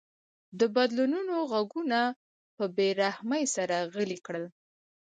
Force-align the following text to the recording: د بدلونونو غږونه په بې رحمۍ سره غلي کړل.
د 0.59 0.61
بدلونونو 0.75 1.35
غږونه 1.51 1.99
په 2.55 2.65
بې 2.75 2.87
رحمۍ 3.01 3.43
سره 3.55 3.77
غلي 3.93 4.19
کړل. 4.25 4.45